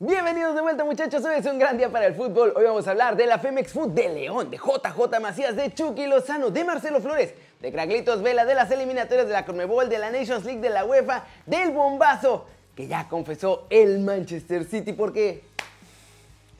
[0.00, 2.52] Bienvenidos de vuelta muchachos, hoy es un gran día para el fútbol.
[2.56, 6.08] Hoy vamos a hablar de la Femex Food de León, de JJ Macías, de Chucky
[6.08, 10.10] Lozano, de Marcelo Flores, de Craglitos Vela, de las eliminatorias de la Conmebol, de la
[10.10, 12.44] Nations League, de la UEFA, del bombazo
[12.74, 15.44] que ya confesó el Manchester City porque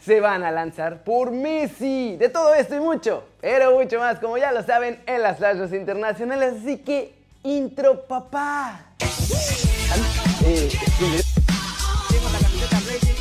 [0.00, 2.16] se van a lanzar por Messi.
[2.16, 5.72] De todo esto y mucho, pero mucho más, como ya lo saben, en las radios
[5.72, 6.54] internacionales.
[6.62, 8.94] Así que, intro papá.
[10.46, 10.68] Eh,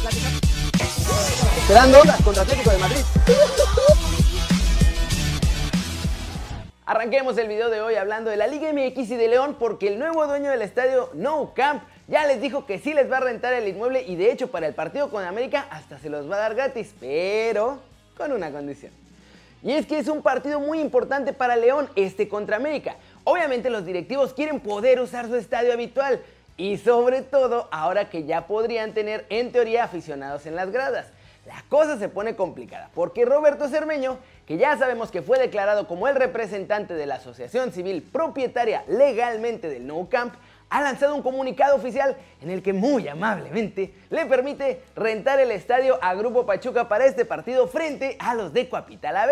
[0.05, 2.99] Esperando contra Atlético de Madrid.
[6.85, 9.99] Arranquemos el video de hoy hablando de la Liga MX y de León porque el
[9.99, 13.53] nuevo dueño del estadio No Camp ya les dijo que sí les va a rentar
[13.53, 16.39] el inmueble y de hecho para el partido con América hasta se los va a
[16.39, 17.79] dar gratis, pero
[18.17, 18.91] con una condición.
[19.61, 22.97] Y es que es un partido muy importante para León este contra América.
[23.23, 26.21] Obviamente los directivos quieren poder usar su estadio habitual
[26.57, 31.07] y sobre todo ahora que ya podrían tener en teoría aficionados en las gradas
[31.45, 36.07] la cosa se pone complicada, porque Roberto Cermeño, que ya sabemos que fue declarado como
[36.07, 40.35] el representante de la asociación civil propietaria legalmente del Nou Camp,
[40.69, 45.99] ha lanzado un comunicado oficial en el que muy amablemente le permite rentar el estadio
[46.01, 49.27] a Grupo Pachuca para este partido frente a los de Coapita la.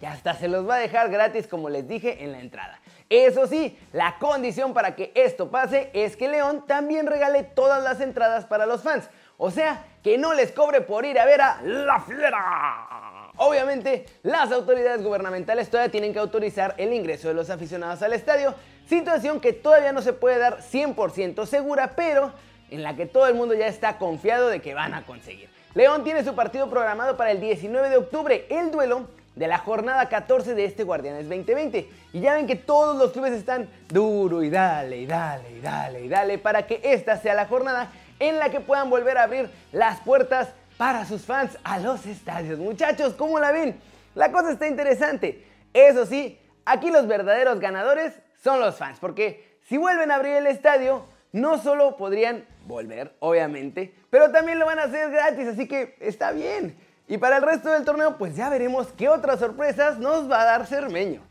[0.00, 2.81] Y hasta se los va a dejar gratis como les dije en la entrada.
[3.08, 8.00] Eso sí, la condición para que esto pase es que León también regale todas las
[8.00, 9.08] entradas para los fans.
[9.36, 13.30] O sea, que no les cobre por ir a ver a La Fiera.
[13.36, 18.54] Obviamente, las autoridades gubernamentales todavía tienen que autorizar el ingreso de los aficionados al estadio,
[18.86, 22.32] situación que todavía no se puede dar 100% segura, pero
[22.70, 25.48] en la que todo el mundo ya está confiado de que van a conseguir.
[25.74, 30.08] León tiene su partido programado para el 19 de octubre, el duelo de la jornada
[30.08, 31.88] 14 de este Guardianes 2020.
[32.12, 36.04] Y ya ven que todos los clubes están duro y dale y dale y dale
[36.04, 39.50] y dale para que esta sea la jornada en la que puedan volver a abrir
[39.72, 42.58] las puertas para sus fans a los estadios.
[42.58, 43.80] Muchachos, ¿cómo la ven?
[44.14, 45.46] La cosa está interesante.
[45.72, 50.46] Eso sí, aquí los verdaderos ganadores son los fans, porque si vuelven a abrir el
[50.46, 55.96] estadio, no solo podrían volver, obviamente, pero también lo van a hacer gratis, así que
[56.00, 56.76] está bien.
[57.08, 60.44] Y para el resto del torneo, pues ya veremos qué otras sorpresas nos va a
[60.44, 61.22] dar Cermeño.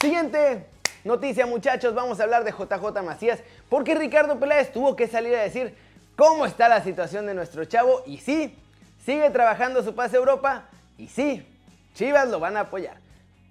[0.00, 0.66] Siguiente
[1.04, 5.42] noticia, muchachos, vamos a hablar de JJ Macías, porque Ricardo Peláez tuvo que salir a
[5.42, 5.74] decir
[6.16, 8.54] cómo está la situación de nuestro chavo y sí,
[9.04, 11.44] sigue trabajando su pase Europa y sí,
[11.94, 12.96] Chivas lo van a apoyar.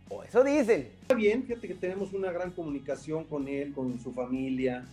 [0.10, 0.90] O eso dicen.
[1.02, 4.86] Está bien, fíjate que tenemos una gran comunicación con él, con su familia,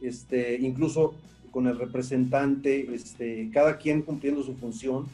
[0.00, 1.14] este, incluso
[1.50, 5.06] con el representante, este, cada quien cumpliendo su función.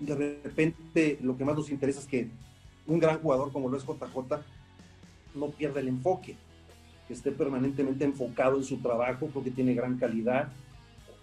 [0.00, 2.28] De repente lo que más nos interesa es que
[2.86, 4.42] un gran jugador como lo es JJ
[5.34, 6.36] no pierda el enfoque,
[7.08, 10.52] que esté permanentemente enfocado en su trabajo porque tiene gran calidad.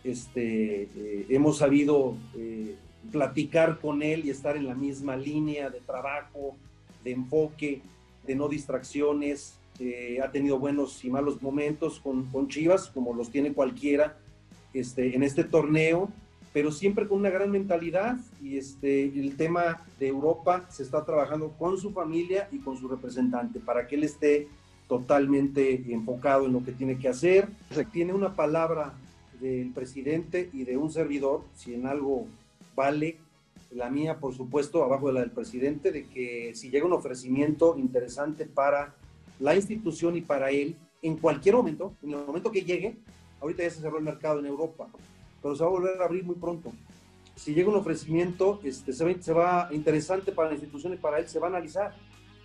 [0.03, 2.75] Este, eh, hemos sabido eh,
[3.11, 6.55] platicar con él y estar en la misma línea de trabajo,
[7.03, 7.81] de enfoque,
[8.25, 9.55] de no distracciones.
[9.79, 14.17] Eh, ha tenido buenos y malos momentos con, con, Chivas, como los tiene cualquiera
[14.73, 16.09] este, en este torneo,
[16.53, 18.17] pero siempre con una gran mentalidad.
[18.41, 22.87] Y este, el tema de Europa se está trabajando con su familia y con su
[22.87, 24.47] representante para que él esté
[24.87, 27.47] totalmente enfocado en lo que tiene que hacer.
[27.91, 28.93] Tiene una palabra
[29.39, 32.27] del presidente y de un servidor, si en algo
[32.75, 33.17] vale,
[33.71, 37.77] la mía, por supuesto, abajo de la del presidente, de que si llega un ofrecimiento
[37.77, 38.93] interesante para
[39.39, 42.97] la institución y para él, en cualquier momento, en el momento que llegue,
[43.39, 44.89] ahorita ya se cerró el mercado en Europa,
[45.41, 46.71] pero se va a volver a abrir muy pronto.
[47.35, 51.27] Si llega un ofrecimiento, este, se, va, se interesante para la institución y para él,
[51.27, 51.93] se va a analizar.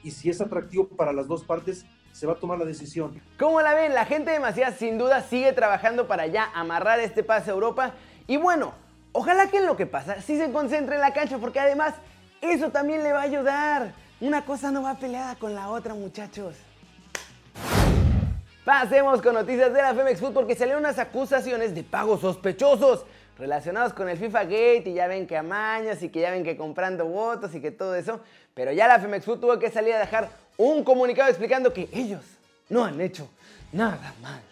[0.03, 3.21] Y si es atractivo para las dos partes, se va a tomar la decisión.
[3.39, 3.93] ¿Cómo la ven?
[3.93, 7.93] La gente de sin duda sigue trabajando para ya amarrar este pase a Europa.
[8.27, 8.73] Y bueno,
[9.13, 11.95] ojalá que lo que pasa sí se concentre en la cancha, porque además
[12.41, 13.93] eso también le va a ayudar.
[14.21, 16.55] Una cosa no va peleada con la otra, muchachos.
[18.67, 23.05] Pasemos con noticias de la Femex Food porque salieron unas acusaciones de pagos sospechosos
[23.39, 26.57] relacionados con el FIFA Gate y ya ven que amañas y que ya ven que
[26.57, 28.19] comprando votos y que todo eso.
[28.55, 32.25] Pero ya la Femex Food tuvo que salir a dejar un comunicado explicando que ellos
[32.69, 33.29] no han hecho
[33.71, 34.43] nada malo.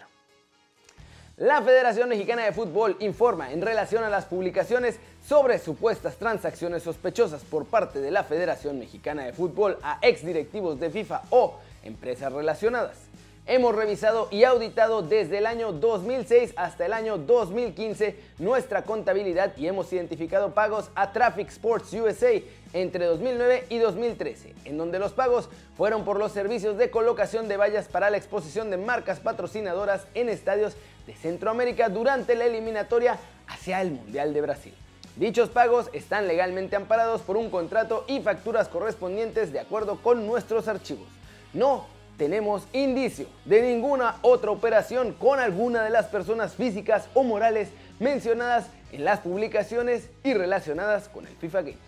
[1.36, 7.42] La Federación Mexicana de Fútbol informa en relación a las publicaciones sobre supuestas transacciones sospechosas
[7.42, 13.13] por parte de la Federación Mexicana de Fútbol a exdirectivos de FIFA o empresas relacionadas.
[13.46, 19.66] Hemos revisado y auditado desde el año 2006 hasta el año 2015 nuestra contabilidad y
[19.66, 22.40] hemos identificado pagos a Traffic Sports USA
[22.72, 27.58] entre 2009 y 2013, en donde los pagos fueron por los servicios de colocación de
[27.58, 30.74] vallas para la exposición de marcas patrocinadoras en estadios
[31.06, 34.74] de Centroamérica durante la eliminatoria hacia el Mundial de Brasil.
[35.16, 40.66] Dichos pagos están legalmente amparados por un contrato y facturas correspondientes de acuerdo con nuestros
[40.66, 41.08] archivos.
[41.52, 47.68] No tenemos indicio de ninguna otra operación con alguna de las personas físicas o morales
[47.98, 51.78] mencionadas en las publicaciones y relacionadas con el FIFA Game.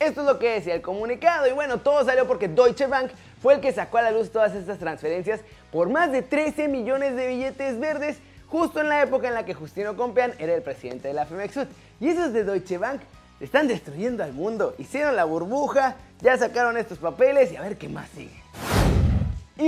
[0.00, 3.10] Esto es lo que decía el comunicado y bueno, todo salió porque Deutsche Bank
[3.42, 5.40] fue el que sacó a la luz todas estas transferencias
[5.72, 9.54] por más de 13 millones de billetes verdes justo en la época en la que
[9.54, 11.66] Justino Compean era el presidente de la Femexud.
[12.00, 13.00] Y esos de Deutsche Bank
[13.40, 14.74] están destruyendo al mundo.
[14.78, 18.42] Hicieron la burbuja, ya sacaron estos papeles y a ver qué más sigue.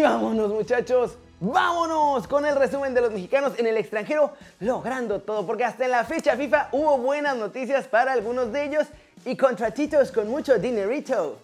[0.03, 5.65] Vámonos muchachos, vámonos con el resumen de los mexicanos en el extranjero logrando todo, porque
[5.65, 8.87] hasta en la fecha FIFA hubo buenas noticias para algunos de ellos
[9.27, 11.39] y contratitos con mucho dinerito.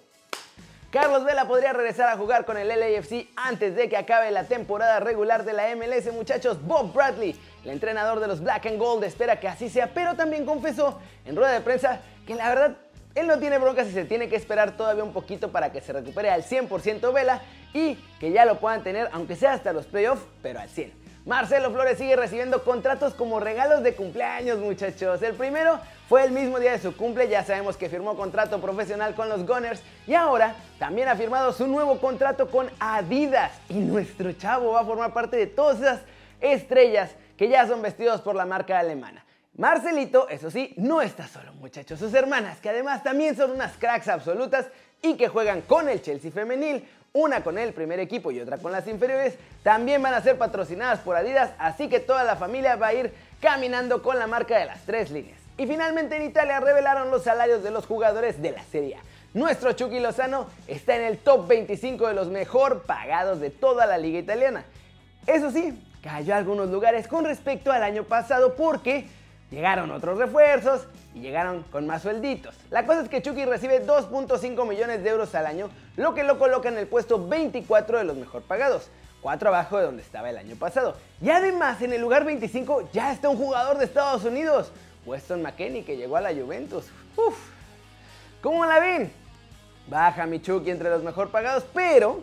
[0.91, 5.00] Carlos Vela podría regresar a jugar con el LAFC antes de que acabe la temporada
[5.00, 6.58] regular de la MLS, muchachos.
[6.62, 10.47] Bob Bradley, el entrenador de los Black and Gold, espera que así sea, pero también
[10.47, 12.76] confesó en rueda de prensa que la verdad
[13.17, 15.93] él no tiene broncas y se tiene que esperar todavía un poquito para que se
[15.93, 17.41] recupere al 100% Vela
[17.73, 20.93] y que ya lo puedan tener, aunque sea hasta los playoffs, pero al 100.
[21.27, 25.21] Marcelo Flores sigue recibiendo contratos como regalos de cumpleaños, muchachos.
[25.23, 29.15] El primero fue el mismo día de su cumple, ya sabemos que firmó contrato profesional
[29.15, 33.51] con los Gunners y ahora también ha firmado su nuevo contrato con Adidas.
[33.69, 36.01] Y nuestro chavo va a formar parte de todas esas
[36.41, 39.25] estrellas que ya son vestidos por la marca alemana.
[39.56, 41.99] Marcelito, eso sí, no está solo, muchachos.
[41.99, 44.67] Sus hermanas, que además también son unas cracks absolutas
[45.00, 48.70] y que juegan con el Chelsea femenil, una con el primer equipo y otra con
[48.70, 52.88] las inferiores, también van a ser patrocinadas por Adidas, así que toda la familia va
[52.88, 55.38] a ir caminando con la marca de las tres líneas.
[55.56, 59.00] Y finalmente en Italia revelaron los salarios de los jugadores de la Serie A.
[59.32, 63.97] Nuestro Chucky Lozano está en el top 25 de los mejor pagados de toda la
[63.97, 64.64] liga italiana.
[65.26, 69.06] Eso sí, cayó a algunos lugares con respecto al año pasado porque
[69.50, 72.54] Llegaron otros refuerzos y llegaron con más suelditos.
[72.70, 76.38] La cosa es que Chucky recibe 2.5 millones de euros al año, lo que lo
[76.38, 78.90] coloca en el puesto 24 de los mejor pagados,
[79.22, 80.96] 4 abajo de donde estaba el año pasado.
[81.22, 84.72] Y además en el lugar 25 ya está un jugador de Estados Unidos,
[85.06, 86.87] Weston McKenney, que llegó a la Juventus.
[87.16, 87.38] Uf.
[88.43, 89.12] ¿Cómo la ven?
[89.88, 92.20] Baja mi Chucky entre los mejor pagados, pero,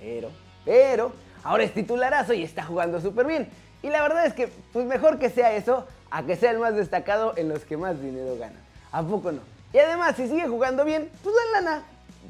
[0.00, 0.30] pero,
[0.64, 1.12] pero,
[1.44, 3.48] ahora es titularazo y está jugando súper bien.
[3.82, 6.76] Y la verdad es que, pues mejor que sea eso, a que sea el más
[6.76, 8.60] destacado en los que más dinero ganan.
[8.92, 9.40] ¿A poco no?
[9.72, 11.82] Y además, si sigue jugando bien, pues la lana,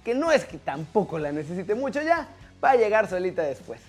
[0.04, 2.28] que no es que tampoco la necesite mucho ya,
[2.62, 3.80] va a llegar solita después.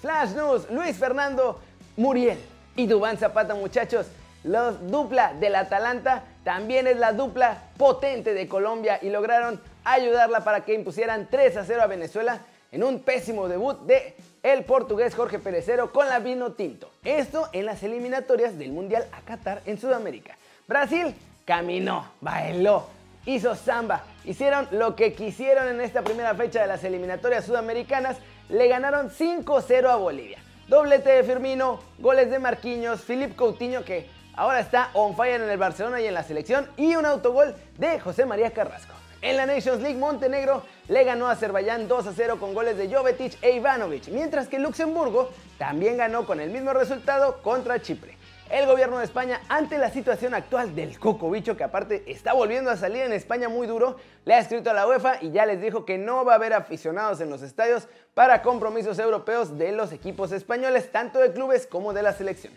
[0.00, 1.60] Flash News, Luis Fernando
[1.98, 2.38] Muriel
[2.74, 4.06] y Dubán Zapata, muchachos.
[4.42, 10.64] La dupla del Atalanta también es la dupla potente de Colombia y lograron ayudarla para
[10.64, 12.40] que impusieran 3 a 0 a Venezuela
[12.72, 16.90] en un pésimo debut de el portugués Jorge Perecero con la vino tinto.
[17.04, 20.36] Esto en las eliminatorias del Mundial a Qatar en Sudamérica.
[20.68, 21.14] Brasil
[21.44, 22.86] caminó, bailó,
[23.24, 28.18] hizo samba, hicieron lo que quisieron en esta primera fecha de las eliminatorias sudamericanas,
[28.48, 30.38] le ganaron 5-0 a Bolivia.
[30.68, 35.58] Doblete de Firmino, goles de Marquinhos, Filip Coutinho que ahora está on fire en el
[35.58, 38.92] Barcelona y en la selección y un autogol de José María Carrasco.
[39.26, 42.88] En la Nations League, Montenegro le ganó a Azerbaiyán 2 a 0 con goles de
[42.88, 48.16] Jovetic e Ivanovic, mientras que Luxemburgo también ganó con el mismo resultado contra Chipre.
[48.50, 52.70] El gobierno de España, ante la situación actual del coco bicho, que aparte está volviendo
[52.70, 55.60] a salir en España muy duro, le ha escrito a la UEFA y ya les
[55.60, 59.90] dijo que no va a haber aficionados en los estadios para compromisos europeos de los
[59.90, 62.56] equipos españoles, tanto de clubes como de la selección.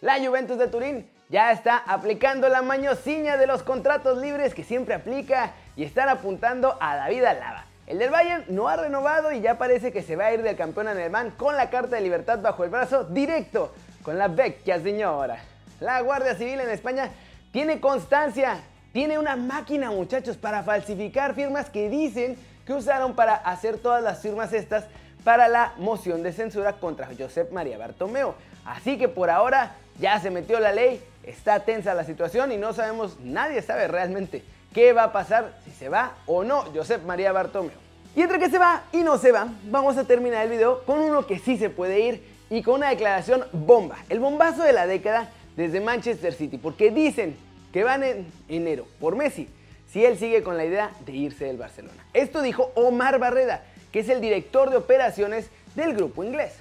[0.00, 4.94] La Juventus de Turín ya está aplicando la mañosiña de los contratos libres que siempre
[4.94, 7.64] aplica y están apuntando a David Alaba.
[7.86, 10.54] El del Bayern no ha renovado y ya parece que se va a ir del
[10.54, 13.72] campeón alemán con la carta de libertad bajo el brazo directo
[14.02, 15.38] con la vecchia señora.
[15.80, 17.08] La Guardia Civil en España
[17.50, 18.60] tiene constancia,
[18.92, 24.20] tiene una máquina muchachos para falsificar firmas que dicen que usaron para hacer todas las
[24.20, 24.84] firmas estas
[25.24, 28.34] para la moción de censura contra Josep María Bartomeu.
[28.66, 32.74] Así que por ahora ya se metió la ley, está tensa la situación y no
[32.74, 34.44] sabemos, nadie sabe realmente
[34.74, 37.72] qué va a pasar si se va o no Josep María Bartomeu.
[38.14, 40.98] Y entre que se va y no se va, vamos a terminar el video con
[40.98, 44.86] uno que sí se puede ir y con una declaración bomba, el bombazo de la
[44.86, 47.36] década desde Manchester City, porque dicen
[47.72, 49.48] que van en enero por Messi
[49.92, 52.04] si él sigue con la idea de irse del Barcelona.
[52.12, 56.54] Esto dijo Omar Barreda, que es el director de operaciones del grupo inglés.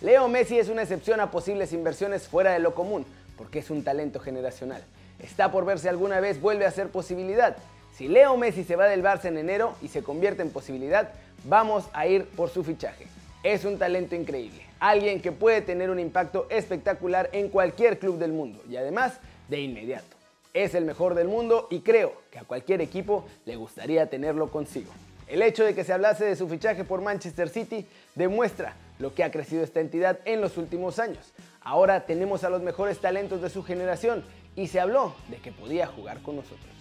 [0.00, 3.04] Leo Messi es una excepción a posibles inversiones fuera de lo común,
[3.36, 4.82] porque es un talento generacional.
[5.20, 7.56] Está por ver si alguna vez vuelve a ser posibilidad.
[7.96, 11.10] Si Leo Messi se va del Barça en enero y se convierte en posibilidad,
[11.44, 13.06] vamos a ir por su fichaje.
[13.42, 14.68] Es un talento increíble.
[14.80, 19.60] alguien que puede tener un impacto espectacular en cualquier club del mundo y además de
[19.60, 20.16] inmediato.
[20.54, 24.92] Es el mejor del mundo y creo que a cualquier equipo le gustaría tenerlo consigo.
[25.26, 29.24] El hecho de que se hablase de su fichaje por Manchester City demuestra lo que
[29.24, 31.32] ha crecido esta entidad en los últimos años.
[31.60, 34.24] Ahora tenemos a los mejores talentos de su generación
[34.58, 36.74] y se habló de que podía jugar con nosotros.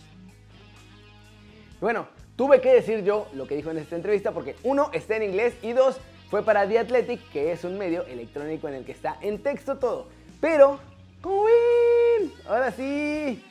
[1.79, 5.23] Bueno, tuve que decir yo lo que dijo en esta entrevista porque uno está en
[5.23, 5.99] inglés y dos
[6.31, 9.77] fue para The Athletic, que es un medio electrónico en el que está en texto
[9.77, 10.07] todo.
[10.41, 10.79] Pero,
[11.21, 12.33] ¿cómo ven?
[12.47, 13.43] Ahora sí.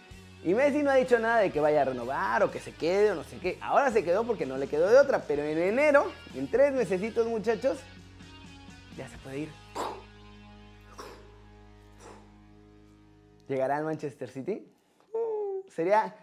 [0.45, 3.13] Y Messi no ha dicho nada de que vaya a renovar o que se quede
[3.13, 3.59] o no sé qué.
[3.61, 5.23] Ahora se quedó porque no le quedó de otra.
[5.27, 7.79] Pero en enero, en tres mesecitos muchachos,
[8.97, 9.66] ya se puede ir.
[13.49, 14.67] ¿Llegará al Manchester City?
[15.13, 16.15] Uh, sería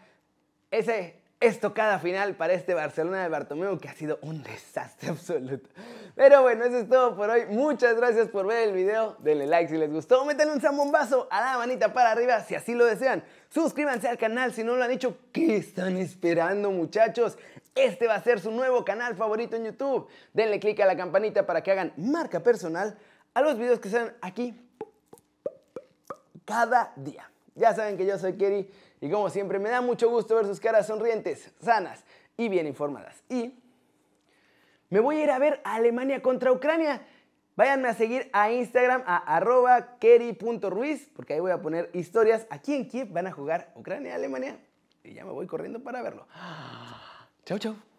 [0.72, 5.70] ese estocada final para este Barcelona de Bartomeu que ha sido un desastre absoluto.
[6.16, 7.46] Pero bueno, eso es todo por hoy.
[7.50, 9.18] Muchas gracias por ver el video.
[9.20, 10.24] Denle like si les gustó.
[10.26, 13.24] Métanle un zambombazo a la manita para arriba si así lo desean.
[13.50, 15.18] Suscríbanse al canal si no lo han hecho.
[15.32, 17.38] ¿Qué están esperando muchachos?
[17.76, 20.08] Este va a ser su nuevo canal favorito en YouTube.
[20.34, 22.98] Denle click a la campanita para que hagan marca personal
[23.34, 24.60] a los videos que sean aquí
[26.46, 27.30] cada día.
[27.56, 28.70] Ya saben que yo soy Kerry
[29.02, 32.04] y como siempre me da mucho gusto ver sus caras sonrientes, sanas
[32.38, 33.24] y bien informadas.
[33.30, 33.60] Y
[34.90, 37.02] me voy a ir a ver Alemania contra Ucrania.
[37.56, 42.48] Váyanme a seguir a Instagram a arroba keri.ruiz porque ahí voy a poner historias.
[42.50, 44.58] Aquí en Kiev van a jugar Ucrania-Alemania
[45.04, 46.28] y ya me voy corriendo para verlo.
[47.46, 47.93] Chau, chau.